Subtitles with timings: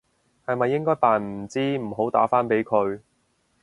[0.47, 3.01] 係咪應該扮唔知唔好打返俾佢？